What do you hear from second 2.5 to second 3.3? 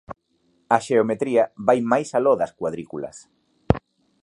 cuadrículas.